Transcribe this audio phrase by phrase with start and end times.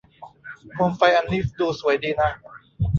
[0.73, 2.31] โคมไฟอันนี้ดูสวยดีนะ